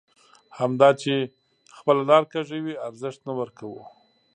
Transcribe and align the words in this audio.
همدا 0.59 0.89
چې 1.01 1.13
خپله 1.77 2.01
لاره 2.09 2.29
کږوي 2.33 2.73
ارزښت 2.87 3.19
نه 3.27 3.33
ورکوو. 3.39 3.83